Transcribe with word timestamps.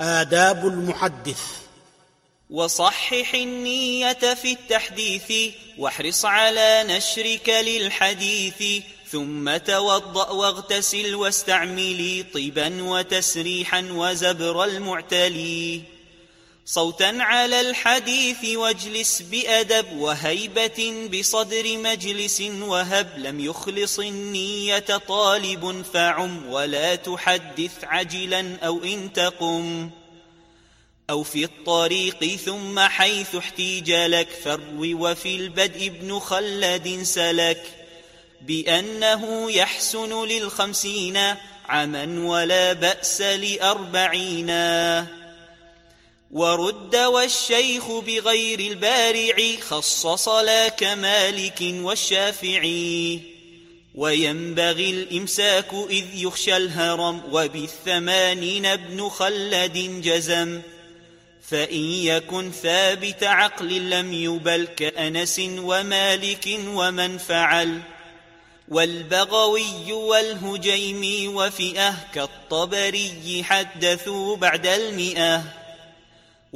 آداب 0.00 0.66
المحدث. 0.66 1.40
وصحح 2.50 3.34
النية 3.34 4.34
في 4.34 4.52
التحديث 4.52 5.54
واحرص 5.78 6.24
على 6.24 6.84
نشرك 6.88 7.48
للحديث 7.48 8.82
ثم 9.10 9.56
توضأ 9.56 10.30
واغتسل 10.30 11.14
واستعملي 11.14 12.22
طيبا 12.34 12.82
وتسريحا 12.82 13.88
وزبر 13.90 14.64
المعتلي. 14.64 15.95
صوتا 16.68 17.16
على 17.20 17.60
الحديث 17.60 18.44
واجلس 18.44 19.22
بأدب 19.22 19.92
وهيبة 19.92 21.08
بصدر 21.12 21.78
مجلس 21.78 22.40
وهب 22.40 23.18
لم 23.18 23.40
يخلص 23.40 23.98
النية 23.98 24.78
طالب 25.08 25.84
فعم 25.94 26.46
ولا 26.46 26.94
تحدث 26.94 27.72
عجلا 27.82 28.56
أو 28.62 28.84
إن 28.84 29.12
تقم. 29.12 29.90
أو 31.10 31.22
في 31.22 31.44
الطريق 31.44 32.36
ثم 32.36 32.80
حيث 32.80 33.34
احتيج 33.34 33.92
لك 33.92 34.28
فروي 34.44 34.94
وفي 34.94 35.36
البدء 35.36 35.86
ابن 35.86 36.18
خلد 36.18 37.00
سلك. 37.02 37.62
بأنه 38.40 39.52
يحسن 39.52 40.24
للخمسين 40.24 41.34
عما 41.68 42.28
ولا 42.28 42.72
بأس 42.72 43.20
لأربعين. 43.20 44.50
ورد 46.36 46.96
والشيخ 46.96 47.90
بغير 47.90 48.60
البارع 48.60 49.34
خصص 49.60 50.28
لا 50.28 50.68
كمالك 50.68 51.58
والشافعي. 51.60 53.20
وينبغي 53.94 54.90
الإمساك 54.90 55.74
إذ 55.90 56.04
يخشى 56.14 56.56
الهرم 56.56 57.22
وبالثمانين 57.32 58.66
ابن 58.66 59.08
خلد 59.08 60.02
جزم. 60.04 60.60
فإن 61.48 61.84
يكن 61.84 62.50
ثابت 62.62 63.24
عقل 63.24 63.90
لم 63.90 64.12
يبل 64.12 64.64
كأنس 64.76 65.40
ومالك 65.58 66.58
ومن 66.66 67.18
فعل. 67.18 67.80
والبغوي 68.68 69.92
والهجيمي 69.92 71.28
وفئة 71.28 71.94
كالطبري 72.14 73.44
حدثوا 73.44 74.36
بعد 74.36 74.66
المئة. 74.66 75.65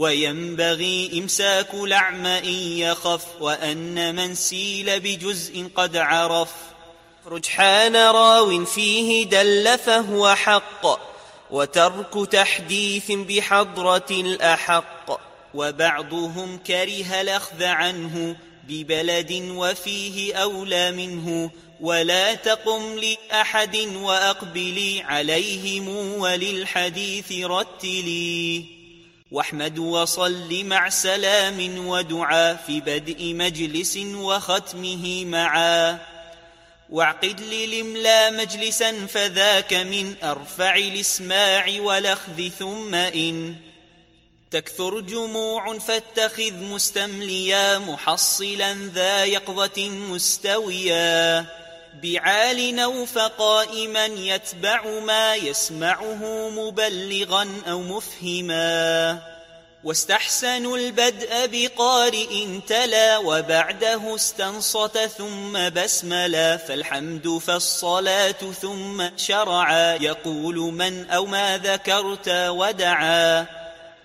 وينبغي 0.00 1.10
إمساك 1.18 1.74
لعم 1.74 2.26
إن 2.26 2.54
يخف 2.78 3.24
وأن 3.40 4.14
من 4.14 4.34
سيل 4.34 5.00
بجزء 5.00 5.68
قد 5.74 5.96
عرف. 5.96 6.50
رجحان 7.26 7.96
راو 7.96 8.64
فيه 8.64 9.26
دل 9.26 9.78
فهو 9.78 10.34
حق 10.34 11.00
وترك 11.50 12.32
تحديث 12.32 13.12
بحضرة 13.12 14.06
الأحق. 14.10 15.20
وبعضهم 15.54 16.58
كره 16.66 17.20
الأخذ 17.20 17.64
عنه 17.64 18.36
ببلد 18.68 19.32
وفيه 19.32 20.34
أولى 20.34 20.92
منه 20.92 21.50
ولا 21.80 22.34
تقم 22.34 22.98
لأحد 22.98 23.76
وأقبلي 23.76 25.02
عليهم 25.02 25.88
وللحديث 26.18 27.32
رتلي. 27.32 28.79
واحمد 29.32 29.78
وصل 29.78 30.64
مع 30.64 30.88
سلام 30.88 31.86
ودعاء 31.86 32.64
في 32.66 32.80
بدء 32.80 33.34
مجلس 33.34 33.96
وختمه 33.96 35.24
معا. 35.24 35.98
واعقد 36.90 37.40
للملا 37.40 38.30
مجلسا 38.30 39.06
فذاك 39.06 39.74
من 39.74 40.14
أرفع 40.22 40.76
الإسماع 40.76 41.80
والأخذ 41.80 42.48
ثم 42.58 42.94
إن. 42.94 43.56
تكثر 44.50 45.00
جموع 45.00 45.78
فاتخذ 45.78 46.54
مستمليا 46.54 47.78
محصلا 47.78 48.74
ذا 48.74 49.24
يقظة 49.24 49.88
مستويا. 49.88 51.46
بعال 52.02 52.78
أو 52.78 53.06
فقائما 53.06 54.04
يتبع 54.04 55.00
ما 55.00 55.34
يسمعه 55.34 56.48
مبلغا 56.48 57.48
أو 57.70 57.82
مفهما 57.82 59.18
واستحسنوا 59.84 60.76
البدء 60.76 61.46
بقارئ 61.46 62.60
تلا 62.68 63.18
وبعده 63.18 64.14
استنصت 64.14 64.98
ثم 64.98 65.68
بسملا 65.68 66.56
فالحمد 66.56 67.28
فالصلاة 67.46 68.32
ثم 68.62 69.16
شرعا 69.16 69.94
يقول 69.94 70.56
من 70.56 71.10
أو 71.10 71.26
ما 71.26 71.58
ذكرت 71.58 72.28
ودعا 72.28 73.46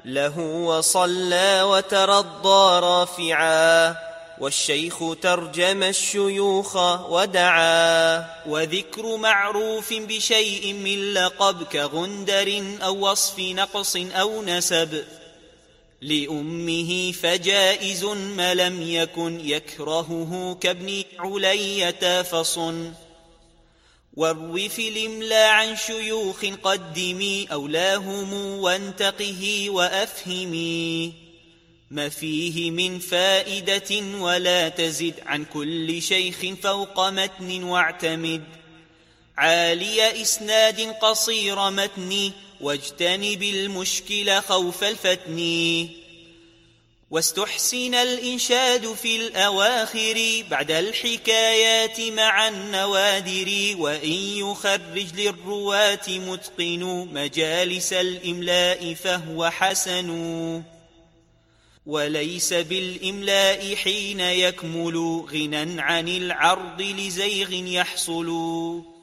له 0.06 0.40
وصلى 0.40 1.62
وترضى 1.62 2.80
رافعا 2.80 3.96
والشيخ 4.40 5.04
ترجم 5.22 5.84
الشيوخ 5.84 6.76
ودعا 7.12 8.26
وذكر 8.48 9.18
معروف 9.18 9.94
بشيء 9.94 10.74
من 10.74 11.14
لقب 11.14 11.64
كغندر 11.64 12.78
أو 12.82 13.12
وصف 13.12 13.40
نقص 13.40 13.96
أو 13.96 14.44
نسب. 14.44 15.04
لأمه 16.02 17.12
فجائز 17.12 18.04
ما 18.06 18.54
لم 18.54 18.82
يكن 18.82 19.40
يكرهه 19.40 20.58
كابن 20.62 21.04
علية 21.20 22.22
فصن. 22.22 22.94
وارو 24.14 24.58
في 24.70 25.34
عن 25.34 25.76
شيوخ 25.76 26.46
قدمي 26.64 27.48
أولاهم 27.52 28.34
وانتقه 28.34 29.70
وأفهمي. 29.70 31.25
ما 31.92 32.10
فيه 32.10 32.72
من 32.72 33.00
فائدة 33.00 34.18
ولا 34.20 34.70
تزد 34.70 35.14
عن 35.26 35.46
كل 35.46 36.02
شيخ 36.02 36.46
فوق 36.64 37.10
متن 37.10 37.64
واعتمد. 37.64 38.44
عالي 39.38 40.22
إسناد 40.22 40.82
قصير 40.82 41.70
متن 41.70 42.32
واجتنب 42.62 43.44
المشكل 43.44 44.42
خوف 44.42 44.84
الفتن. 44.84 45.90
واستحسن 47.12 47.94
الإنشاد 47.94 48.94
في 48.94 49.16
الأواخر 49.16 50.44
بعد 50.50 50.72
الحكايات 50.72 52.02
مع 52.02 52.48
النوادر 52.48 53.76
وإن 53.78 54.12
يخرج 54.12 55.16
للرواة 55.16 56.10
متقن 56.10 57.10
مجالس 57.14 57.94
الإملاء 57.94 58.94
فهو 58.94 59.50
حسن. 59.50 60.75
وليس 61.86 62.54
بالإملاء 62.54 63.76
حين 63.76 64.20
يكمل 64.20 64.98
غنى 65.34 65.82
عن 65.82 66.08
العرض 66.08 66.82
لزيغ 66.82 67.54
يحصل. 67.54 68.95